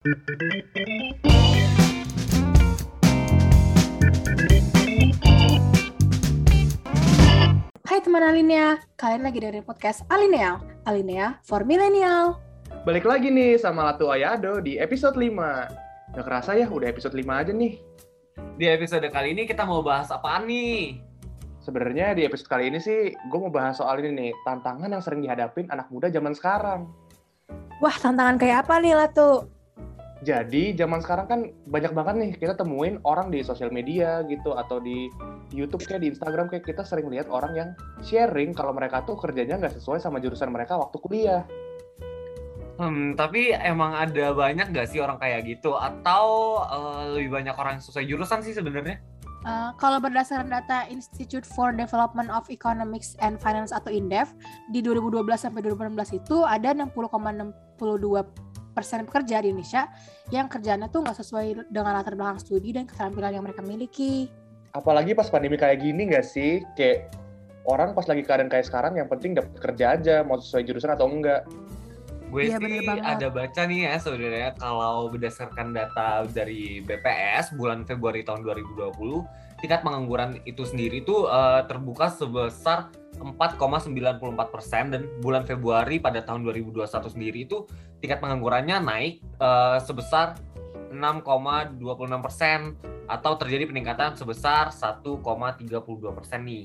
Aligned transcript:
Hai 0.00 0.08
teman 8.00 8.24
Alinea, 8.24 8.80
kalian 8.96 9.28
lagi 9.28 9.44
dari 9.44 9.60
podcast 9.60 10.00
Alinea, 10.08 10.56
Alinea 10.88 11.36
for 11.44 11.68
Millennial. 11.68 12.40
Balik 12.88 13.04
lagi 13.04 13.28
nih 13.28 13.60
sama 13.60 13.92
Latu 13.92 14.08
Ayado 14.08 14.64
di 14.64 14.80
episode 14.80 15.20
5. 15.20 16.16
Gak 16.16 16.24
kerasa 16.24 16.56
ya, 16.56 16.64
udah 16.72 16.88
episode 16.88 17.12
5 17.12 17.36
aja 17.36 17.52
nih. 17.52 17.76
Di 18.56 18.72
episode 18.72 19.04
kali 19.12 19.36
ini 19.36 19.44
kita 19.44 19.68
mau 19.68 19.84
bahas 19.84 20.08
apaan 20.08 20.48
nih? 20.48 20.96
Sebenarnya 21.60 22.16
di 22.16 22.24
episode 22.24 22.48
kali 22.48 22.72
ini 22.72 22.80
sih, 22.80 23.12
gue 23.12 23.36
mau 23.36 23.52
bahas 23.52 23.76
soal 23.76 24.00
ini 24.00 24.16
nih, 24.16 24.32
tantangan 24.48 24.88
yang 24.88 25.04
sering 25.04 25.20
dihadapin 25.20 25.68
anak 25.68 25.92
muda 25.92 26.08
zaman 26.08 26.32
sekarang. 26.32 26.88
Wah, 27.84 27.96
tantangan 28.00 28.40
kayak 28.40 28.64
apa 28.64 28.80
nih 28.80 28.96
Latu? 28.96 29.59
Jadi 30.20 30.76
zaman 30.76 31.00
sekarang 31.00 31.26
kan 31.32 31.40
banyak 31.64 31.96
banget 31.96 32.14
nih 32.20 32.30
kita 32.36 32.52
temuin 32.52 33.00
orang 33.08 33.32
di 33.32 33.40
sosial 33.40 33.72
media 33.72 34.20
gitu 34.28 34.52
atau 34.52 34.76
di 34.76 35.08
YouTube 35.48 35.80
kayak 35.88 36.04
di 36.04 36.12
Instagram 36.12 36.52
kayak 36.52 36.68
kita 36.68 36.84
sering 36.84 37.08
lihat 37.08 37.32
orang 37.32 37.52
yang 37.56 37.68
sharing 38.04 38.52
kalau 38.52 38.76
mereka 38.76 39.00
tuh 39.08 39.16
kerjanya 39.16 39.56
nggak 39.56 39.80
sesuai 39.80 39.96
sama 39.96 40.20
jurusan 40.20 40.52
mereka 40.52 40.76
waktu 40.76 40.96
kuliah. 41.00 41.42
Hmm, 42.80 43.12
tapi 43.16 43.52
emang 43.52 43.92
ada 43.92 44.32
banyak 44.32 44.72
nggak 44.72 44.88
sih 44.88 45.00
orang 45.00 45.16
kayak 45.20 45.44
gitu? 45.48 45.76
Atau 45.76 46.24
uh, 46.64 47.16
lebih 47.16 47.40
banyak 47.40 47.56
orang 47.56 47.80
yang 47.80 47.84
sesuai 47.84 48.04
jurusan 48.08 48.40
sih 48.44 48.56
sebenarnya? 48.56 49.00
Uh, 49.40 49.72
kalau 49.80 49.96
berdasarkan 50.04 50.52
data 50.52 50.84
Institute 50.92 51.48
for 51.48 51.72
Development 51.72 52.28
of 52.28 52.44
Economics 52.52 53.16
and 53.24 53.40
Finance 53.40 53.72
atau 53.72 53.88
INDEF, 53.88 54.36
di 54.68 54.84
2012 54.84 55.16
sampai 55.32 55.64
2016 55.64 56.20
itu 56.20 56.44
ada 56.44 56.76
60,62 56.76 58.49
persen 58.80 59.04
pekerja 59.04 59.44
di 59.44 59.52
Indonesia 59.52 59.84
yang 60.32 60.48
kerjanya 60.48 60.88
tuh 60.88 61.04
nggak 61.04 61.20
sesuai 61.20 61.68
dengan 61.68 61.92
latar 61.92 62.16
belakang 62.16 62.40
studi 62.40 62.72
dan 62.72 62.88
keterampilan 62.88 63.36
yang 63.36 63.44
mereka 63.44 63.60
miliki. 63.60 64.32
Apalagi 64.72 65.12
pas 65.12 65.28
pandemi 65.28 65.60
kayak 65.60 65.84
gini 65.84 66.08
nggak 66.08 66.24
sih? 66.24 66.64
Kayak 66.72 67.12
orang 67.68 67.92
pas 67.92 68.08
lagi 68.08 68.24
keadaan 68.24 68.48
kayak 68.48 68.64
sekarang 68.64 68.96
yang 68.96 69.06
penting 69.12 69.36
dapat 69.36 69.52
kerja 69.60 69.84
aja, 70.00 70.16
mau 70.24 70.40
sesuai 70.40 70.64
jurusan 70.64 70.96
atau 70.96 71.12
enggak. 71.12 71.44
Gue 72.30 72.46
Iya, 72.46 72.62
sih 72.62 72.86
ada 72.86 73.26
baca 73.26 73.60
nih 73.66 73.90
ya 73.90 73.98
sebenarnya 73.98 74.54
kalau 74.54 75.10
berdasarkan 75.10 75.74
data 75.74 76.22
dari 76.30 76.78
BPS 76.78 77.58
bulan 77.58 77.82
Februari 77.82 78.22
tahun 78.22 78.46
2020, 78.46 78.94
tingkat 79.58 79.82
pengangguran 79.82 80.38
itu 80.46 80.62
sendiri 80.62 81.02
tuh 81.02 81.26
eh, 81.26 81.66
terbuka 81.66 82.06
sebesar 82.06 82.94
4,94 83.18 84.54
persen 84.54 84.84
dan 84.94 85.02
bulan 85.20 85.42
Februari 85.44 85.98
pada 85.98 86.22
tahun 86.22 86.46
2021 86.46 86.86
sendiri 87.10 87.44
itu 87.44 87.66
tingkat 88.00 88.22
penganggurannya 88.22 88.76
naik 88.80 89.14
eh, 89.20 89.78
sebesar 89.82 90.38
6,26 90.90 91.78
persen 92.24 92.74
atau 93.06 93.32
terjadi 93.38 93.70
peningkatan 93.70 94.14
sebesar 94.18 94.70
1,32 94.70 96.16
persen 96.16 96.40
nih. 96.46 96.64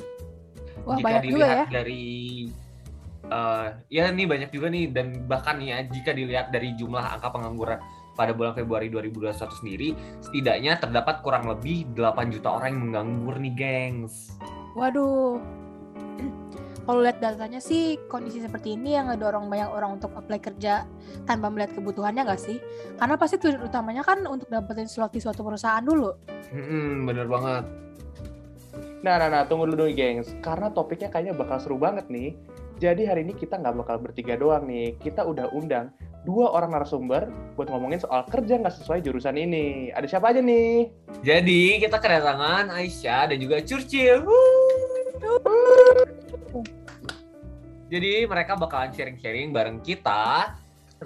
Wah, 0.85 0.97
jika 0.97 1.05
banyak 1.07 1.23
juga 1.25 1.45
dilihat 1.45 1.57
ya. 1.57 1.66
dari 1.71 2.05
eh, 3.25 3.67
ya 3.89 4.03
nih 4.13 4.25
banyak 4.29 4.49
juga 4.53 4.67
nih 4.69 4.85
dan 4.93 5.07
bahkan 5.25 5.57
ya 5.59 5.81
jika 5.85 6.13
dilihat 6.13 6.53
dari 6.53 6.73
jumlah 6.77 7.01
angka 7.01 7.33
pengangguran 7.33 7.79
pada 8.16 8.31
bulan 8.31 8.55
Februari 8.55 8.88
2021 8.88 9.59
sendiri 9.59 9.89
setidaknya 10.23 10.79
terdapat 10.79 11.19
kurang 11.19 11.51
lebih 11.51 11.83
8 11.93 12.31
juta 12.31 12.47
orang 12.47 12.69
yang 12.71 12.81
menganggur 12.89 13.35
nih 13.38 13.53
gengs. 13.53 14.39
Waduh. 14.75 15.64
Kalau 16.85 17.01
lihat 17.01 17.17
datanya 17.17 17.57
sih 17.57 17.97
kondisi 18.05 18.45
seperti 18.45 18.77
ini 18.77 18.93
yang 18.93 19.09
ngedorong 19.09 19.49
banyak 19.49 19.73
orang 19.73 19.97
untuk 19.97 20.13
apply 20.13 20.38
kerja 20.38 20.85
tanpa 21.25 21.49
melihat 21.49 21.73
kebutuhannya 21.81 22.29
nggak 22.29 22.38
sih? 22.38 22.61
Karena 23.01 23.17
pasti 23.17 23.41
tujuan 23.41 23.65
utamanya 23.65 24.05
kan 24.05 24.21
untuk 24.29 24.45
dapetin 24.53 24.85
slot 24.85 25.09
di 25.09 25.17
suatu 25.17 25.41
perusahaan 25.41 25.81
dulu. 25.81 26.13
Hmm, 26.53 27.09
bener 27.09 27.25
banget. 27.25 27.66
Nah, 29.01 29.17
nah, 29.17 29.29
nah, 29.33 29.41
tunggu 29.49 29.66
dulu 29.69 29.89
nih, 29.89 29.97
gengs. 29.97 30.29
Karena 30.45 30.69
topiknya 30.69 31.09
kayaknya 31.09 31.33
bakal 31.33 31.57
seru 31.57 31.78
banget 31.81 32.05
nih. 32.05 32.38
Jadi 32.78 33.09
hari 33.09 33.25
ini 33.25 33.34
kita 33.34 33.57
nggak 33.57 33.81
bakal 33.81 33.97
bertiga 34.01 34.38
doang 34.38 34.69
nih. 34.69 34.94
Kita 35.01 35.25
udah 35.25 35.50
undang 35.57 35.89
dua 36.25 36.53
orang 36.53 36.73
narasumber 36.73 37.29
buat 37.53 37.69
ngomongin 37.69 38.01
soal 38.01 38.25
kerja 38.29 38.61
nggak 38.61 38.75
sesuai 38.81 39.05
jurusan 39.05 39.38
ini. 39.38 39.89
Ada 39.89 40.17
siapa 40.17 40.34
aja 40.34 40.41
nih? 40.41 40.89
Jadi 41.22 41.81
kita 41.81 41.97
kedatangan 41.97 42.73
Aisyah 42.73 43.34
dan 43.34 43.38
juga 43.38 43.61
Curcil. 43.61 44.25
Jadi 47.86 48.25
mereka 48.25 48.58
bakalan 48.58 48.91
sharing-sharing 48.91 49.53
bareng 49.53 49.80
kita. 49.86 50.56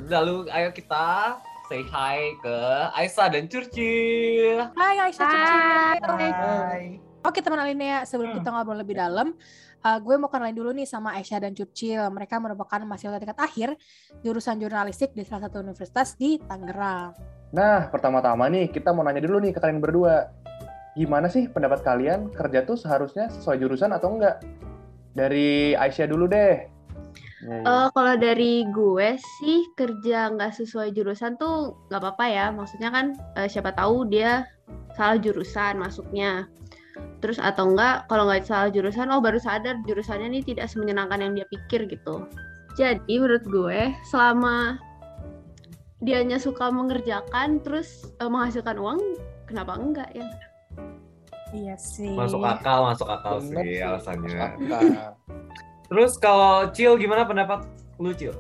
Lalu 0.08 0.48
ayo 0.54 0.70
kita 0.72 1.38
say 1.68 1.84
hi 1.86 2.34
ke 2.42 2.58
Aisyah 2.98 3.28
dan 3.30 3.46
Curcil. 3.46 4.58
Hai 4.74 4.96
Aisyah 5.06 5.28
Cicil. 5.28 6.10
Hai. 6.10 6.84
Oke 7.20 7.44
teman 7.44 7.60
Alinea, 7.60 8.08
sebelum 8.08 8.32
Hmm. 8.32 8.38
kita 8.40 8.50
ngobrol 8.50 8.80
lebih 8.80 8.96
dalam, 8.96 9.36
uh, 9.84 10.00
gue 10.00 10.16
mau 10.16 10.32
kenalin 10.32 10.56
dulu 10.56 10.72
nih 10.72 10.88
sama 10.88 11.20
Aisyah 11.20 11.46
dan 11.46 11.52
Curcil. 11.52 12.00
Mereka 12.10 12.40
merupakan 12.40 12.80
mahasiswa 12.88 13.20
tingkat 13.20 13.38
akhir 13.38 13.76
jurusan 14.24 14.56
jurnalistik 14.58 15.12
di 15.12 15.28
salah 15.28 15.52
satu 15.52 15.60
universitas 15.60 16.16
di 16.16 16.40
Tangerang. 16.40 17.12
Nah, 17.52 17.92
pertama-tama 17.92 18.48
nih 18.48 18.72
kita 18.72 18.96
mau 18.96 19.04
nanya 19.04 19.20
dulu 19.20 19.44
nih 19.44 19.52
ke 19.52 19.60
kalian 19.60 19.84
berdua. 19.84 20.32
Gimana 20.98 21.30
sih 21.30 21.46
pendapat 21.50 21.86
kalian 21.86 22.34
kerja 22.34 22.66
tuh 22.66 22.78
seharusnya 22.80 23.30
sesuai 23.30 23.62
jurusan 23.62 23.94
atau 23.94 24.18
enggak? 24.18 24.42
Dari 25.14 25.74
Aisyah 25.78 26.08
dulu 26.10 26.26
deh. 26.30 26.80
Eh, 27.40 27.88
kalau 27.96 28.20
dari 28.20 28.68
gue 28.68 29.16
sih 29.40 29.64
kerja 29.80 30.28
nggak 30.36 30.60
sesuai 30.60 30.92
jurusan 30.92 31.40
tuh 31.40 31.72
nggak 31.88 32.02
apa-apa 32.04 32.26
ya. 32.28 32.46
Maksudnya 32.52 32.90
kan 32.92 33.16
eh, 33.40 33.48
siapa 33.48 33.72
tahu 33.72 34.12
dia 34.12 34.44
salah 35.00 35.16
jurusan 35.16 35.80
masuknya. 35.80 36.52
Terus 37.24 37.40
atau 37.40 37.72
enggak 37.72 38.12
kalau 38.12 38.28
nggak 38.28 38.44
salah 38.44 38.68
jurusan, 38.68 39.08
oh 39.12 39.24
baru 39.24 39.40
sadar 39.40 39.80
jurusannya 39.88 40.36
ini 40.36 40.40
tidak 40.44 40.68
semenyenangkan 40.68 41.24
yang 41.24 41.34
dia 41.36 41.48
pikir 41.48 41.88
gitu. 41.88 42.28
Jadi 42.76 43.14
menurut 43.20 43.44
gue 43.48 43.96
selama 44.12 44.80
dianya 46.04 46.40
suka 46.40 46.68
mengerjakan 46.72 47.64
terus 47.64 48.12
eh, 48.20 48.28
menghasilkan 48.28 48.76
uang, 48.76 49.00
kenapa 49.48 49.80
enggak 49.80 50.12
ya? 50.12 50.28
Iya 51.54 51.76
sih. 51.82 52.14
Masuk 52.14 52.46
akal, 52.46 52.86
masuk 52.86 53.10
akal 53.10 53.42
Bener 53.42 53.64
sih 53.66 53.78
sih, 53.78 53.82
alasannya. 53.82 54.48
Terus 55.90 56.12
kalau 56.22 56.70
Cil 56.70 56.94
gimana 57.02 57.26
pendapat 57.26 57.66
lu 57.98 58.14
Cil? 58.14 58.34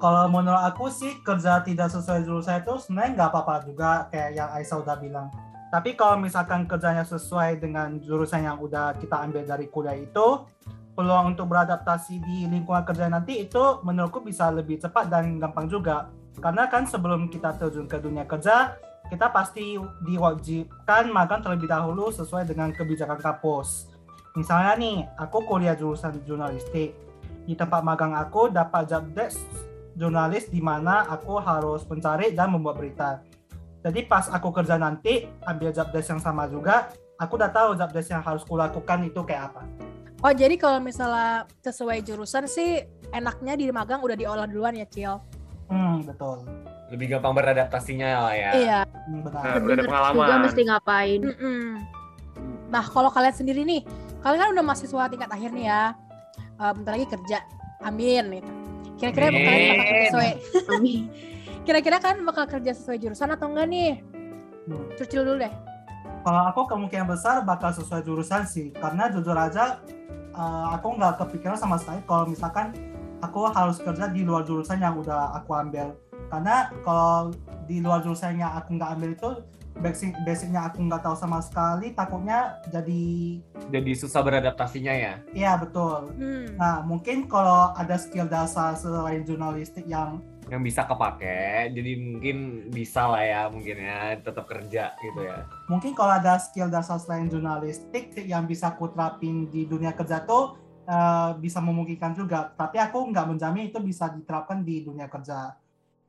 Kalau 0.00 0.32
menurut 0.32 0.64
aku 0.64 0.88
sih 0.88 1.20
kerja 1.20 1.60
tidak 1.60 1.92
sesuai 1.92 2.24
jurusan 2.24 2.64
itu 2.64 2.72
sebenarnya 2.80 3.10
nggak 3.20 3.28
apa-apa 3.36 3.54
juga 3.68 4.08
kayak 4.08 4.30
yang 4.32 4.48
Aisyah 4.56 4.80
udah 4.80 4.96
bilang. 4.96 5.28
Tapi 5.70 5.92
kalau 5.94 6.16
misalkan 6.18 6.64
kerjanya 6.64 7.04
sesuai 7.04 7.60
dengan 7.60 8.00
jurusan 8.00 8.42
yang 8.42 8.56
udah 8.58 8.96
kita 8.96 9.20
ambil 9.22 9.44
dari 9.44 9.68
kuliah 9.68 9.94
itu, 9.94 10.48
peluang 10.96 11.36
untuk 11.36 11.46
beradaptasi 11.52 12.18
di 12.18 12.48
lingkungan 12.48 12.82
kerja 12.82 13.06
nanti 13.06 13.44
itu 13.44 13.78
menurutku 13.86 14.24
bisa 14.24 14.50
lebih 14.50 14.80
cepat 14.80 15.12
dan 15.12 15.36
gampang 15.38 15.68
juga. 15.70 16.10
Karena 16.40 16.66
kan 16.66 16.88
sebelum 16.88 17.28
kita 17.28 17.54
terjun 17.60 17.86
ke 17.86 18.00
dunia 18.00 18.24
kerja, 18.24 18.74
kita 19.10 19.26
pasti 19.34 19.74
diwajibkan 20.06 21.10
magang 21.10 21.42
terlebih 21.42 21.66
dahulu 21.66 22.14
sesuai 22.14 22.46
dengan 22.46 22.70
kebijakan 22.70 23.18
kampus. 23.18 23.90
Misalnya 24.38 24.78
nih, 24.78 24.96
aku 25.18 25.42
kuliah 25.42 25.74
jurusan 25.74 26.22
jurnalistik. 26.22 26.94
Di 27.42 27.58
tempat 27.58 27.82
magang 27.82 28.14
aku 28.14 28.46
dapat 28.54 28.86
job 28.86 29.10
desk 29.10 29.42
jurnalis 29.98 30.46
di 30.46 30.62
mana 30.62 31.02
aku 31.10 31.42
harus 31.42 31.82
mencari 31.90 32.30
dan 32.30 32.54
membuat 32.54 32.78
berita. 32.78 33.18
Jadi 33.82 34.06
pas 34.06 34.30
aku 34.30 34.54
kerja 34.54 34.78
nanti 34.78 35.26
ambil 35.42 35.74
job 35.74 35.90
desk 35.90 36.14
yang 36.14 36.22
sama 36.22 36.46
juga, 36.46 36.94
aku 37.18 37.34
udah 37.34 37.50
tahu 37.50 37.74
job 37.74 37.90
desk 37.90 38.14
yang 38.14 38.22
harus 38.22 38.46
kulakukan 38.46 39.02
itu 39.02 39.20
kayak 39.26 39.50
apa. 39.50 39.66
Oh 40.20 40.30
jadi 40.30 40.54
kalau 40.60 40.78
misalnya 40.84 41.48
sesuai 41.64 42.04
jurusan 42.04 42.44
sih 42.44 42.84
enaknya 43.10 43.56
di 43.56 43.72
magang 43.72 44.04
udah 44.04 44.14
diolah 44.14 44.46
duluan 44.46 44.76
ya 44.76 44.86
Cil? 44.86 45.16
Hmm, 45.72 46.04
betul. 46.04 46.44
Lebih 46.92 47.16
gampang 47.16 47.34
beradaptasinya 47.34 48.28
lah 48.28 48.34
ya. 48.36 48.50
Iya. 48.52 48.80
Benar. 49.10 49.32
Nah, 49.34 49.42
udah 49.42 49.50
ada 49.50 49.60
Bener 49.66 49.84
pengalaman. 49.86 50.14
juga 50.16 50.34
mesti 50.46 50.60
ngapain. 50.62 51.20
Mm-mm. 51.26 51.64
Nah 52.70 52.84
kalau 52.86 53.10
kalian 53.10 53.34
sendiri 53.34 53.66
nih, 53.66 53.82
kalian 54.22 54.38
kan 54.38 54.50
udah 54.54 54.64
mahasiswa 54.64 55.10
tingkat 55.10 55.30
akhir 55.30 55.50
nih 55.50 55.66
ya, 55.66 55.82
Eh, 56.60 56.72
bentar 56.76 56.92
lagi 56.92 57.08
kerja, 57.08 57.40
amin 57.80 58.24
gitu. 58.36 58.52
Kira-kira 59.00 59.32
Amin. 59.32 59.40
kalian 59.48 59.64
bakal 59.64 59.80
kerja 59.88 60.04
sesuai, 60.12 60.30
Amin. 60.76 61.00
kira-kira 61.66 61.96
kan 61.96 62.14
bakal 62.20 62.44
kerja 62.44 62.72
sesuai 62.76 62.98
jurusan 63.00 63.32
atau 63.32 63.48
enggak 63.48 63.66
nih? 63.72 63.92
Hmm. 64.68 64.84
Curcil 64.92 65.24
dulu 65.24 65.40
deh. 65.40 65.52
Kalau 66.20 66.42
aku 66.52 66.68
kemungkinan 66.68 67.08
besar 67.08 67.40
bakal 67.48 67.72
sesuai 67.72 68.04
jurusan 68.04 68.44
sih, 68.44 68.76
karena 68.76 69.08
jujur 69.08 69.32
aja 69.32 69.80
uh, 70.36 70.76
aku 70.76 71.00
nggak 71.00 71.16
kepikiran 71.24 71.56
sama 71.56 71.80
sekali 71.80 72.04
kalau 72.04 72.28
misalkan 72.28 72.76
aku 73.24 73.48
harus 73.48 73.80
kerja 73.80 74.12
di 74.12 74.20
luar 74.20 74.44
jurusan 74.44 74.84
yang 74.84 75.00
udah 75.00 75.32
aku 75.40 75.56
ambil. 75.56 75.96
Karena 76.30 76.70
kalau 76.86 77.34
di 77.66 77.82
luar 77.82 78.00
jurusan 78.06 78.38
yang 78.38 78.54
aku 78.54 78.78
nggak 78.78 78.90
ambil 78.96 79.10
itu 79.12 79.30
basic 79.80 80.12
basicnya 80.26 80.66
aku 80.66 80.82
nggak 80.82 81.02
tahu 81.02 81.16
sama 81.18 81.42
sekali, 81.42 81.94
takutnya 81.94 82.58
jadi 82.70 83.38
Jadi 83.70 83.90
susah 83.94 84.20
beradaptasinya 84.22 84.94
ya. 84.94 85.14
iya 85.34 85.58
betul. 85.58 86.10
Hmm. 86.14 86.58
Nah, 86.58 86.82
mungkin 86.82 87.26
kalau 87.30 87.74
ada 87.74 87.94
skill 87.98 88.26
dasar 88.26 88.74
selain 88.78 89.26
jurnalistik 89.26 89.86
yang 89.86 90.22
yang 90.50 90.66
bisa 90.66 90.82
kepake 90.82 91.70
jadi 91.70 91.92
mungkin 91.94 92.66
bisa 92.74 93.06
lah 93.06 93.22
ya 93.22 93.42
mungkin 93.46 93.86
ya 93.86 94.18
tetap 94.18 94.50
kerja 94.50 94.98
gitu 94.98 95.22
ya 95.22 95.46
Mungkin 95.70 95.94
kalau 95.94 96.18
ada 96.18 96.42
skill 96.42 96.66
dasar 96.66 96.98
selain 96.98 97.30
jurnalistik 97.30 98.10
yang 98.26 98.50
bisa 98.50 98.74
aku 98.74 98.90
terapin 98.90 99.46
di 99.46 99.70
dunia 99.70 99.94
kerja 99.94 100.26
tuh 100.26 100.58
eh, 100.90 101.30
bisa 101.38 101.62
memungkinkan 101.62 102.18
juga. 102.18 102.50
Tapi 102.58 102.82
aku 102.82 102.98
nggak 103.14 103.26
menjamin 103.30 103.70
itu 103.70 103.78
bisa 103.78 104.10
diterapkan 104.10 104.66
di 104.66 104.82
dunia 104.82 105.06
kerja. 105.06 105.54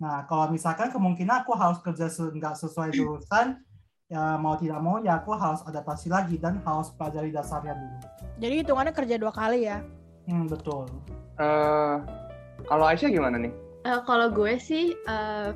Nah, 0.01 0.25
kalau 0.25 0.49
misalkan 0.49 0.89
kemungkinan 0.89 1.45
aku 1.45 1.53
harus 1.53 1.77
kerja 1.85 2.09
se- 2.09 2.33
nggak 2.33 2.57
sesuai 2.57 2.89
jurusan, 2.89 3.61
ya 4.09 4.33
mau 4.41 4.57
tidak 4.57 4.81
mau 4.81 4.97
ya 4.97 5.21
aku 5.21 5.37
harus 5.37 5.61
adaptasi 5.61 6.09
lagi 6.09 6.41
dan 6.41 6.57
harus 6.65 6.89
pelajari 6.97 7.29
dasarnya 7.29 7.77
dulu. 7.77 7.97
Jadi 8.41 8.53
hitungannya 8.65 8.93
kerja 8.97 9.15
dua 9.21 9.29
kali 9.29 9.69
ya. 9.69 9.85
Hmm, 10.25 10.49
betul. 10.49 10.89
Eh, 11.37 11.95
kalau 12.65 12.83
Aisyah 12.89 13.13
gimana 13.13 13.37
nih? 13.37 13.53
Eh, 13.85 14.01
kalau 14.09 14.33
gue 14.33 14.57
sih 14.57 14.97
eh, 14.97 15.49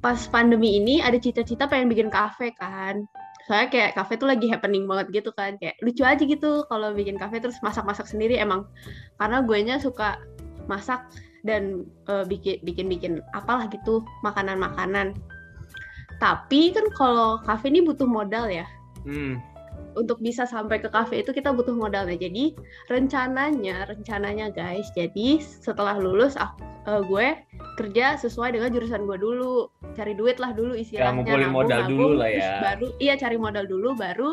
pas 0.00 0.18
pandemi 0.32 0.80
ini 0.80 1.04
ada 1.04 1.20
cita-cita 1.20 1.68
pengen 1.68 1.92
bikin 1.92 2.08
kafe 2.08 2.56
kan. 2.56 3.04
Soalnya 3.44 3.68
kayak 3.68 3.90
kafe 4.00 4.16
tuh 4.16 4.32
lagi 4.32 4.48
happening 4.48 4.88
banget 4.88 5.12
gitu 5.12 5.28
kan. 5.36 5.60
Kayak 5.60 5.76
lucu 5.84 6.08
aja 6.08 6.24
gitu 6.24 6.64
kalau 6.72 6.96
bikin 6.96 7.20
kafe 7.20 7.36
terus 7.36 7.60
masak-masak 7.60 8.08
sendiri 8.08 8.40
emang. 8.40 8.64
Karena 9.20 9.44
gue 9.44 9.58
nya 9.60 9.76
suka 9.76 10.16
masak 10.64 11.04
dan 11.42 11.86
eh, 12.06 12.24
bikin 12.26 12.62
bikin 12.62 12.86
bikin 12.86 13.12
apalah 13.34 13.66
gitu 13.70 14.02
makanan-makanan. 14.22 15.14
Tapi 16.22 16.70
kan 16.70 16.86
kalau 16.94 17.42
kafe 17.42 17.70
ini 17.70 17.82
butuh 17.82 18.06
modal 18.06 18.46
ya. 18.46 18.66
hmm. 19.02 19.42
untuk 19.92 20.24
bisa 20.24 20.48
sampai 20.48 20.80
ke 20.80 20.88
kafe 20.88 21.20
itu 21.20 21.34
kita 21.34 21.52
butuh 21.52 21.74
modalnya. 21.76 22.16
Jadi 22.16 22.56
rencananya, 22.88 23.84
rencananya 23.90 24.48
guys, 24.48 24.88
jadi 24.96 25.42
setelah 25.42 26.00
lulus 26.00 26.32
aku, 26.38 26.64
eh, 26.88 27.02
gue 27.04 27.26
kerja 27.76 28.16
sesuai 28.16 28.56
dengan 28.56 28.72
jurusan 28.72 29.04
gue 29.04 29.18
dulu, 29.20 29.68
cari 29.92 30.16
duit 30.16 30.40
lah 30.40 30.56
dulu 30.56 30.72
istilahnya. 30.72 31.20
ngumpulin 31.20 31.44
nabung, 31.44 31.56
modal 31.66 31.80
nabung, 31.84 31.92
dulu 31.98 32.14
lah 32.16 32.30
ya. 32.30 32.50
Baru 32.62 32.86
iya 33.04 33.14
cari 33.20 33.36
modal 33.36 33.64
dulu, 33.68 33.92
baru 33.92 34.30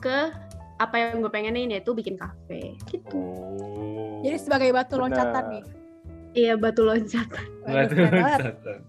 ke 0.00 0.32
apa 0.80 0.94
yang 0.98 1.20
gue 1.20 1.32
pengenin 1.34 1.68
yaitu 1.68 1.92
bikin 1.92 2.16
kafe. 2.16 2.74
Gitu. 2.88 3.12
oh 3.12 4.24
Jadi 4.24 4.38
sebagai 4.40 4.70
batu 4.72 4.96
Benar. 4.96 5.04
loncatan 5.10 5.44
nih. 5.52 5.81
Iya 6.32 6.56
batu 6.56 6.82
loncatan. 6.84 7.46
Batu 7.68 7.94
loncatan. 7.96 8.80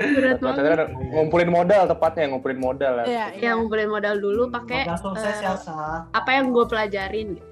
Berat 0.00 0.38
banget. 0.40 0.88
ngumpulin 0.96 1.50
modal 1.52 1.84
tepatnya, 1.84 2.24
ngumpulin 2.32 2.60
modal 2.60 2.92
ya. 3.00 3.04
Iya, 3.04 3.26
iya. 3.36 3.40
Yang 3.52 3.54
ngumpulin 3.60 3.90
modal 3.92 4.14
dulu 4.16 4.42
pakai 4.48 4.88
ya, 4.88 4.96
Sa. 4.96 6.08
apa 6.08 6.30
yang 6.32 6.56
gue 6.56 6.64
pelajarin 6.64 7.36
gitu. 7.36 7.48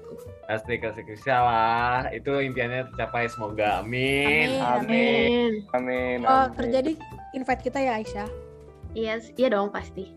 Asik 0.49 0.81
insya 0.81 1.45
Allah 1.45 2.09
itu 2.09 2.33
impiannya 2.33 2.89
tercapai 2.89 3.29
semoga 3.29 3.85
amin 3.85 4.57
Amin. 4.57 4.65
Amin. 4.65 5.51
Amin. 5.77 6.17
Amin. 6.25 6.49
terjadi 6.57 6.91
invite 7.37 7.61
kita 7.61 7.77
ya 7.77 8.01
Aisyah. 8.01 8.29
Iya, 8.97 9.21
iya 9.37 9.47
dong 9.53 9.69
pasti. 9.69 10.09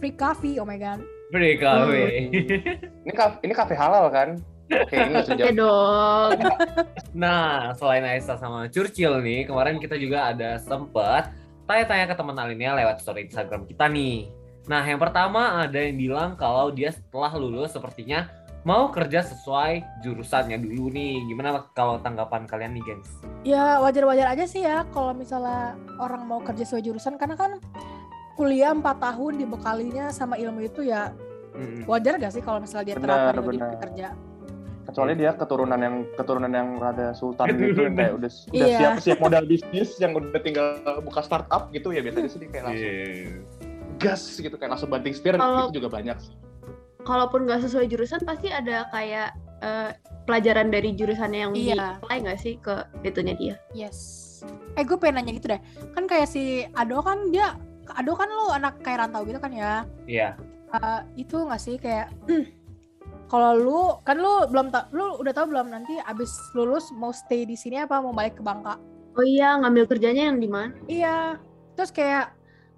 Free 0.00 0.16
coffee, 0.16 0.56
oh 0.56 0.64
my 0.64 0.80
god. 0.80 1.04
Free 1.28 1.60
coffee. 1.60 2.32
ini 3.04 3.12
kafe, 3.12 3.36
ini 3.44 3.52
kafe 3.52 3.74
halal 3.76 4.08
kan? 4.08 4.40
Oke, 4.66 4.96
ini 4.98 5.14
jawab. 5.22 5.54
dong. 5.54 6.30
Nah, 7.14 7.70
selain 7.78 8.02
Aisyah 8.02 8.38
sama 8.38 8.66
Churchill 8.66 9.22
nih, 9.22 9.46
kemarin 9.46 9.78
kita 9.78 9.94
juga 9.94 10.34
ada 10.34 10.58
sempet 10.58 11.30
tanya-tanya 11.66 12.10
ke 12.10 12.14
teman 12.18 12.36
Alinea 12.38 12.74
lewat 12.74 13.02
story 13.02 13.30
Instagram 13.30 13.66
kita 13.66 13.86
nih. 13.86 14.26
Nah, 14.66 14.82
yang 14.82 14.98
pertama 14.98 15.62
ada 15.62 15.78
yang 15.78 15.94
bilang 15.94 16.34
kalau 16.34 16.74
dia 16.74 16.90
setelah 16.90 17.30
lulus 17.38 17.78
sepertinya 17.78 18.26
mau 18.66 18.90
kerja 18.90 19.22
sesuai 19.22 20.02
jurusannya 20.02 20.58
dulu 20.58 20.90
nih. 20.90 21.22
Gimana 21.30 21.70
kalau 21.70 22.02
tanggapan 22.02 22.50
kalian 22.50 22.74
nih, 22.74 22.82
gengs? 22.82 23.10
Ya 23.46 23.78
wajar-wajar 23.78 24.34
aja 24.34 24.42
sih 24.42 24.66
ya 24.66 24.82
kalau 24.90 25.14
misalnya 25.14 25.78
orang 26.02 26.26
mau 26.26 26.42
kerja 26.42 26.66
sesuai 26.66 26.82
jurusan 26.82 27.14
karena 27.14 27.38
kan 27.38 27.62
kuliah 28.34 28.74
4 28.74 28.82
tahun 28.82 29.32
dibekalinya 29.38 30.10
sama 30.10 30.34
ilmu 30.34 30.66
itu 30.66 30.82
ya 30.82 31.14
wajar 31.88 32.20
gak 32.20 32.36
sih 32.36 32.44
kalau 32.44 32.60
misalnya 32.60 32.92
dia 32.92 32.96
terapkan 32.98 33.38
di 33.48 33.58
kerja. 33.80 34.08
Kecuali 34.86 35.12
dia 35.12 35.34
keturunan 35.34 35.76
yang 35.76 36.06
keturunan 36.14 36.48
yang 36.48 36.68
rada 36.76 37.10
sultan 37.12 37.50
gitu 37.52 37.82
yang 37.82 37.94
kayak 37.94 38.12
udah 38.14 38.30
udah 38.48 38.66
Iya. 38.66 38.78
siap 38.78 38.92
siap 39.02 39.18
modal 39.18 39.44
bisnis 39.44 39.98
yang 39.98 40.12
udah 40.12 40.38
tinggal 40.38 40.66
buka 41.00 41.20
startup 41.20 41.68
gitu 41.70 41.90
ya 41.90 42.00
biasanya 42.00 42.28
sih 42.28 42.38
kayak 42.44 42.64
langsung 42.64 42.86
Iya. 42.86 43.28
gas 43.96 44.22
gitu 44.36 44.54
kayak 44.54 44.70
langsung 44.72 44.88
banting 44.88 45.12
setir 45.12 45.34
Kalau- 45.34 45.68
itu 45.68 45.76
juga 45.76 45.90
banyak 45.90 46.16
sih. 46.18 46.34
kalaupun 47.02 47.46
nggak 47.46 47.62
sesuai 47.62 47.86
jurusan 47.86 48.22
pasti 48.22 48.48
ada 48.48 48.86
kayak 48.90 49.30
eh, 49.56 49.90
pelajaran 50.22 50.68
dari 50.68 50.92
jurusannya 50.92 51.40
yang 51.40 51.52
di 51.52 51.70
Iya. 51.70 51.96
apply 51.96 52.16
nggak 52.20 52.36
sih 52.36 52.54
ke 52.56 52.74
itunya 53.02 53.32
dia? 53.32 53.54
Yes. 53.72 53.98
Eh 54.74 54.82
gue 54.82 54.94
pengen 54.94 55.18
nanya 55.18 55.32
gitu 55.32 55.48
deh. 55.48 55.60
Kan 55.90 56.04
kayak 56.04 56.26
si 56.26 56.44
Ado 56.72 57.00
kan 57.00 57.30
dia 57.30 57.56
Ado 57.88 58.12
kan 58.12 58.26
lu 58.26 58.50
anak 58.50 58.82
kayak 58.82 59.00
rantau 59.00 59.22
gitu 59.22 59.38
kan 59.38 59.48
ya. 59.48 59.86
Iya. 60.04 60.34
Eh, 60.68 61.00
itu 61.16 61.38
nggak 61.38 61.56
sih 61.56 61.74
kayak 61.76 62.10
kalau 63.26 63.52
lu 63.58 63.80
kan 64.06 64.16
lu 64.18 64.46
belum 64.46 64.70
tau 64.70 64.86
lu 64.94 65.18
udah 65.18 65.32
tahu 65.34 65.50
belum 65.50 65.66
nanti 65.70 65.98
abis 66.06 66.30
lulus 66.54 66.94
mau 66.94 67.10
stay 67.10 67.42
di 67.42 67.58
sini 67.58 67.82
apa 67.82 67.98
mau 67.98 68.14
balik 68.14 68.38
ke 68.38 68.42
Bangka? 68.42 68.78
Oh 69.16 69.24
iya 69.24 69.56
ngambil 69.58 69.88
kerjanya 69.90 70.30
yang 70.30 70.38
di 70.38 70.48
mana? 70.48 70.76
Iya. 70.86 71.40
Terus 71.74 71.90
kayak 71.90 72.36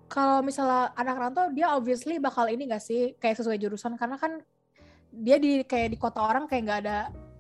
kalau 0.09 0.41
misalnya 0.41 0.89
anak 0.97 1.17
rantau 1.21 1.53
dia 1.53 1.77
obviously 1.77 2.17
bakal 2.17 2.49
ini 2.49 2.65
gak 2.65 2.81
sih 2.81 3.13
kayak 3.21 3.37
sesuai 3.37 3.61
jurusan 3.61 4.01
karena 4.01 4.17
kan 4.17 4.41
dia 5.13 5.37
di 5.37 5.65
kayak 5.65 5.93
di 5.93 5.99
kota 6.01 6.21
orang 6.21 6.45
kayak 6.49 6.63
nggak 6.69 6.81
ada 6.85 6.99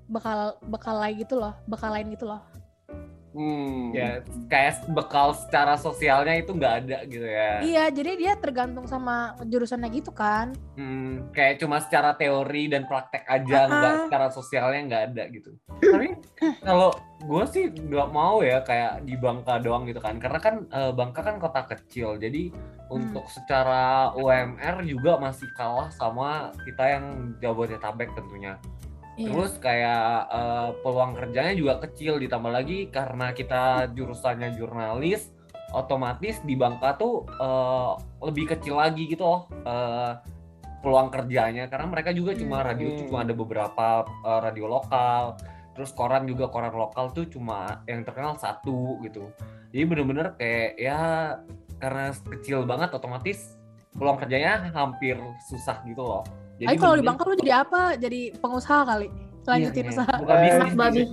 bakal 0.09 0.57
bakal 0.69 0.97
lain 0.97 1.21
gitu 1.21 1.37
loh, 1.37 1.53
bakal 1.69 1.93
lain 1.93 2.09
gitu 2.13 2.25
loh. 2.25 2.41
Hmm. 3.37 3.93
Ya, 3.93 4.25
kayak 4.49 4.89
bekal 4.89 5.37
secara 5.37 5.77
sosialnya 5.77 6.41
itu 6.41 6.57
nggak 6.57 6.75
ada 6.85 6.99
gitu 7.05 7.27
ya. 7.29 7.61
Iya, 7.61 7.85
jadi 7.93 8.13
dia 8.17 8.33
tergantung 8.41 8.89
sama 8.89 9.37
jurusannya 9.45 9.89
gitu 9.93 10.11
kan. 10.11 10.57
Hmm, 10.75 11.29
kayak 11.37 11.61
cuma 11.61 11.79
secara 11.85 12.17
teori 12.17 12.73
dan 12.73 12.89
praktek 12.89 13.29
aja, 13.29 13.59
Ah. 13.65 13.69
nggak 13.69 13.95
secara 14.09 14.27
sosialnya 14.33 14.81
nggak 14.89 15.05
ada 15.13 15.25
gitu. 15.29 15.51
Tapi 15.79 16.09
kalau 16.65 16.91
gue 17.21 17.45
sih 17.53 17.65
nggak 17.69 18.09
mau 18.11 18.41
ya 18.41 18.65
kayak 18.65 19.05
di 19.05 19.15
Bangka 19.19 19.61
doang 19.61 19.85
gitu 19.85 20.01
kan, 20.01 20.17
karena 20.17 20.39
kan 20.41 20.55
eh, 20.69 20.93
Bangka 20.97 21.21
kan 21.21 21.37
kota 21.37 21.69
kecil, 21.69 22.17
jadi 22.17 22.49
untuk 22.89 23.29
secara 23.29 24.17
UMR 24.17 24.81
juga 24.89 25.21
masih 25.21 25.47
kalah 25.53 25.93
sama 25.93 26.57
kita 26.65 26.85
yang 26.97 27.05
Jabodetabek 27.45 28.09
tentunya. 28.17 28.57
Iya. 29.19 29.35
Terus 29.35 29.53
kayak 29.59 30.07
eh, 30.31 30.71
peluang 30.87 31.13
kerjanya 31.19 31.55
juga 31.59 31.83
kecil 31.83 32.23
ditambah 32.23 32.53
lagi 32.55 32.87
karena 32.87 33.35
kita 33.35 33.91
jurusannya 33.91 34.55
jurnalis, 34.55 35.35
otomatis 35.75 36.39
di 36.47 36.55
Bangka 36.55 36.95
tuh 36.95 37.27
eh, 37.27 37.93
lebih 38.23 38.55
kecil 38.55 38.79
lagi 38.79 39.11
gitu 39.11 39.27
loh 39.27 39.43
eh, 39.67 40.13
peluang 40.79 41.11
kerjanya 41.11 41.67
karena 41.67 41.91
mereka 41.91 42.15
juga 42.15 42.39
cuma 42.39 42.63
Hmm. 42.63 42.69
radio 42.71 42.89
cuma 42.95 43.27
ada 43.27 43.35
beberapa 43.35 43.87
eh, 44.07 44.41
radio 44.41 44.67
lokal. 44.71 45.35
Terus 45.75 45.91
koran 45.95 46.27
juga 46.27 46.51
koran 46.51 46.75
lokal 46.75 47.11
tuh 47.15 47.27
cuma 47.31 47.83
yang 47.87 48.03
terkenal 48.03 48.39
satu 48.39 48.99
gitu. 49.03 49.31
Jadi 49.75 49.83
bener-bener 49.87 50.35
kayak 50.39 50.75
ya 50.79 50.99
karena 51.79 52.11
kecil 52.15 52.67
banget 52.67 52.91
otomatis 52.95 53.55
peluang 53.95 54.19
kerjanya 54.19 54.71
hampir 54.75 55.19
susah 55.51 55.83
gitu 55.87 56.03
loh. 56.03 56.23
Tapi 56.59 56.77
kalau 56.77 56.95
di 56.95 57.05
Bangka 57.07 57.23
lu 57.25 57.37
jadi 57.39 57.63
apa? 57.63 57.95
Jadi 57.95 58.21
pengusaha 58.37 58.83
kali. 58.85 59.09
Lanjutin 59.49 59.85
Iya, 59.87 59.93
usaha. 59.97 60.15
Buka 60.21 60.35
Eh, 60.35 60.43
bisnis 60.45 60.75
babi. 60.75 60.97
gitu. 61.01 61.13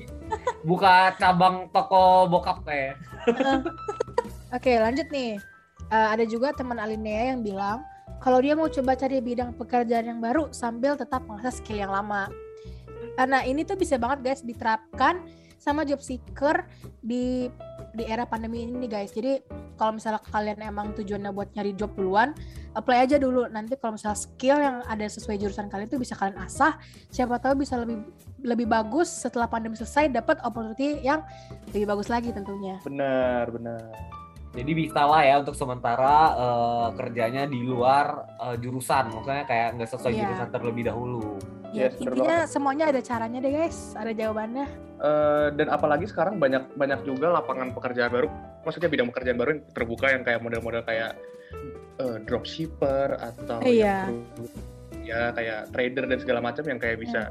Buka 0.65 0.93
cabang 1.15 1.55
toko 1.69 2.27
bokap 2.27 2.65
kayak. 2.65 2.97
Oke, 4.51 4.75
lanjut 4.75 5.07
nih. 5.07 5.37
Eh, 5.85 6.07
ada 6.11 6.25
juga 6.25 6.49
teman 6.51 6.75
Alinea 6.75 7.31
yang 7.31 7.45
bilang 7.45 7.85
kalau 8.17 8.41
dia 8.41 8.57
mau 8.57 8.65
coba 8.65 8.97
cari 8.97 9.21
bidang 9.21 9.53
pekerjaan 9.53 10.09
yang 10.09 10.19
baru 10.19 10.49
sambil 10.49 10.97
tetap 10.97 11.21
mengasah 11.23 11.53
skill 11.53 11.77
yang 11.77 11.93
lama. 11.93 12.27
Karena 13.15 13.45
ini 13.45 13.61
tuh 13.61 13.77
bisa 13.77 13.95
banget 13.95 14.25
guys 14.25 14.41
diterapkan 14.41 15.21
sama 15.55 15.85
job 15.85 16.01
seeker 16.01 16.65
di 16.99 17.47
di 17.93 18.03
era 18.03 18.25
pandemi 18.25 18.65
ini 18.65 18.83
nih 18.83 18.91
guys. 18.91 19.13
Jadi 19.13 19.39
kalau 19.75 19.95
misalnya 19.95 20.19
kalian 20.25 20.59
emang 20.63 20.95
tujuannya 20.95 21.31
buat 21.31 21.51
nyari 21.53 21.75
job 21.75 21.91
duluan, 21.93 22.31
apply 22.73 23.05
aja 23.05 23.15
dulu. 23.15 23.47
Nanti 23.47 23.75
kalau 23.75 23.95
misalnya 23.95 24.17
skill 24.17 24.57
yang 24.57 24.81
ada 24.87 25.05
sesuai 25.05 25.35
jurusan 25.37 25.67
kalian 25.67 25.87
tuh 25.87 25.99
bisa 25.99 26.15
kalian 26.15 26.39
asah. 26.41 26.79
Siapa 27.11 27.37
tahu 27.37 27.61
bisa 27.61 27.75
lebih 27.77 28.03
lebih 28.41 28.67
bagus 28.67 29.07
setelah 29.09 29.49
pandemi 29.49 29.75
selesai 29.75 30.09
dapat 30.09 30.39
opportunity 30.41 31.01
yang 31.01 31.23
lebih 31.71 31.85
bagus 31.87 32.07
lagi 32.07 32.31
tentunya. 32.31 32.79
Benar, 32.83 33.51
benar. 33.51 33.83
Jadi 34.55 34.71
bisa 34.71 35.03
lah 35.03 35.19
ya 35.19 35.35
untuk 35.43 35.51
sementara 35.51 36.15
eh, 36.31 36.87
kerjanya 36.95 37.43
di 37.43 37.59
luar 37.59 38.23
eh, 38.39 38.55
jurusan. 38.55 39.11
Maksudnya 39.11 39.43
kayak 39.43 39.67
nggak 39.75 39.89
sesuai 39.91 40.13
Iya. 40.15 40.21
jurusan 40.23 40.49
terlebih 40.55 40.83
dahulu. 40.87 41.35
Ya, 41.75 41.91
Yes, 41.91 41.99
intinya 41.99 42.47
semuanya 42.47 42.87
ada 42.87 43.03
caranya 43.03 43.43
deh 43.43 43.51
guys, 43.51 43.91
ada 43.99 44.15
jawabannya. 44.15 44.65
Eh, 44.95 45.47
dan 45.59 45.67
apalagi 45.67 46.07
sekarang 46.07 46.39
banyak 46.39 46.71
banyak 46.79 47.03
juga 47.03 47.35
lapangan 47.35 47.75
pekerjaan 47.75 48.07
baru, 48.15 48.31
maksudnya 48.63 48.87
bidang 48.87 49.11
pekerjaan 49.11 49.35
baru 49.35 49.49
yang 49.59 49.61
terbuka 49.75 50.07
yang 50.07 50.23
kayak 50.23 50.39
model-model 50.39 50.87
kayak 50.87 51.19
eh, 51.99 52.17
dropshipper 52.23 53.19
atau 53.19 53.59
Iya. 53.59 54.07
yang 54.07 54.23
ya 55.05 55.21
kayak 55.35 55.69
trader 55.75 56.07
dan 56.07 56.17
segala 56.23 56.39
macam 56.41 56.63
yang 56.65 56.79
kayak 56.79 56.97
bisa 56.97 57.29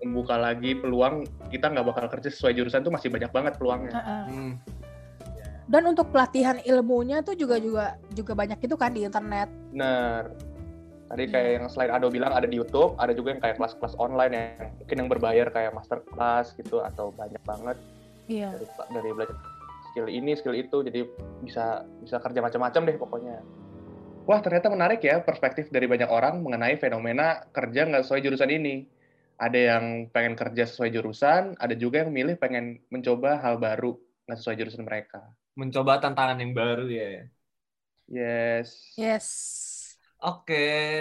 membuka 0.00 0.38
lagi 0.40 0.72
peluang 0.78 1.28
kita 1.52 1.68
nggak 1.68 1.86
bakal 1.90 2.06
kerja 2.08 2.32
sesuai 2.32 2.56
jurusan 2.56 2.80
tuh 2.86 2.94
masih 2.94 3.10
banyak 3.12 3.30
banget 3.34 3.52
peluangnya. 3.58 3.92
Heeh. 3.92 4.24
Hmm. 4.30 4.52
Dan 5.70 5.86
untuk 5.86 6.10
pelatihan 6.10 6.58
ilmunya 6.66 7.22
tuh 7.22 7.38
juga 7.38 7.58
juga 7.62 7.94
juga 8.10 8.32
banyak 8.34 8.58
itu 8.58 8.74
kan 8.74 8.90
di 8.90 9.06
internet. 9.06 9.46
Bener. 9.70 10.49
Tadi 11.10 11.26
kayak 11.26 11.48
yang 11.58 11.66
selain 11.66 11.90
Ado 11.90 12.06
bilang 12.06 12.30
ada 12.30 12.46
di 12.46 12.54
YouTube, 12.54 12.94
ada 12.94 13.10
juga 13.10 13.34
yang 13.34 13.42
kayak 13.42 13.58
kelas-kelas 13.58 13.98
online 13.98 14.30
yang 14.30 14.70
mungkin 14.78 14.96
yang 15.02 15.08
berbayar 15.10 15.46
kayak 15.50 15.74
masterclass 15.74 16.54
gitu 16.54 16.78
atau 16.86 17.10
banyak 17.10 17.42
banget 17.42 17.74
Iya. 18.30 18.54
dari 18.54 18.66
dari 18.94 19.10
belajar 19.10 19.34
skill 19.90 20.06
ini, 20.06 20.38
skill 20.38 20.54
itu 20.54 20.86
jadi 20.86 21.02
bisa 21.42 21.82
bisa 21.98 22.22
kerja 22.22 22.38
macam-macam 22.38 22.82
deh 22.86 22.94
pokoknya. 22.94 23.42
Wah 24.22 24.38
ternyata 24.38 24.70
menarik 24.70 25.02
ya 25.02 25.18
perspektif 25.18 25.66
dari 25.74 25.90
banyak 25.90 26.06
orang 26.06 26.38
mengenai 26.46 26.78
fenomena 26.78 27.42
kerja 27.50 27.90
nggak 27.90 28.06
sesuai 28.06 28.22
jurusan 28.30 28.50
ini. 28.54 28.86
Ada 29.34 29.58
yang 29.58 29.84
pengen 30.14 30.38
kerja 30.38 30.62
sesuai 30.62 30.94
jurusan, 30.94 31.58
ada 31.58 31.74
juga 31.74 32.06
yang 32.06 32.14
milih 32.14 32.38
pengen 32.38 32.78
mencoba 32.86 33.42
hal 33.42 33.58
baru 33.58 33.98
nggak 34.30 34.38
sesuai 34.38 34.56
jurusan 34.62 34.86
mereka. 34.86 35.26
Mencoba 35.58 35.98
tantangan 35.98 36.38
yang 36.38 36.54
baru 36.54 36.86
ya. 36.86 37.26
Yes. 38.06 38.94
Yes. 38.94 39.26
Oke, 40.20 40.54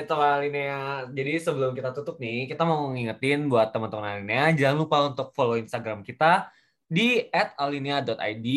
teman 0.08 0.40
Alinea. 0.40 1.04
Jadi 1.12 1.44
sebelum 1.44 1.76
kita 1.76 1.92
tutup 1.92 2.24
nih, 2.24 2.48
kita 2.48 2.64
mau 2.64 2.88
ngingetin 2.88 3.52
buat 3.52 3.68
teman-teman 3.76 4.16
Alinea, 4.16 4.56
jangan 4.56 4.78
lupa 4.80 5.12
untuk 5.12 5.36
follow 5.36 5.60
Instagram 5.60 6.08
kita 6.08 6.48
di 6.88 7.28
@alinea.id. 7.60 8.48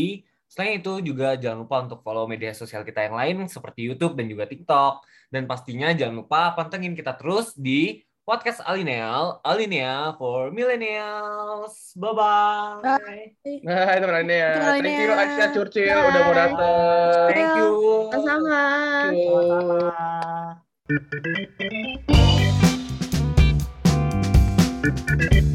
Selain 0.47 0.79
itu 0.79 1.03
juga 1.03 1.35
jangan 1.35 1.67
lupa 1.67 1.83
untuk 1.83 1.99
follow 2.07 2.31
media 2.31 2.55
sosial 2.55 2.87
kita 2.87 3.11
yang 3.11 3.19
lain 3.19 3.51
seperti 3.51 3.91
YouTube 3.91 4.15
dan 4.15 4.31
juga 4.31 4.47
TikTok. 4.47 5.03
Dan 5.35 5.51
pastinya 5.51 5.91
jangan 5.91 6.23
lupa 6.23 6.55
pantengin 6.55 6.95
kita 6.95 7.19
terus 7.19 7.59
di 7.59 7.99
podcast 8.23 8.63
Alineal, 8.63 9.43
Alinea 9.43 10.15
for 10.19 10.51
Millennials. 10.55 11.91
Bye-bye. 11.99 13.35
Itu 13.43 14.07
teman. 14.07 14.55
Teman 14.59 14.79
Thank 14.79 14.95
you. 14.95 15.11
Aisyah 15.11 15.49
Churchill 15.51 15.91
Bye. 15.91 16.09
udah 16.09 16.21
mau 16.23 16.35
datang. 16.35 17.29
Thank 17.35 17.53
you. 17.59 17.71
Sama-sama. 18.15 18.63
Thank 19.11 19.19
you. 19.19 19.35
Sama-sama. 25.27 25.52